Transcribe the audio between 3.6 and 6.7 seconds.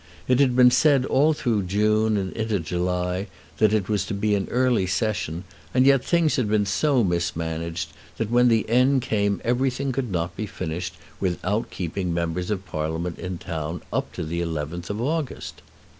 it was to be an early Session, and yet things had been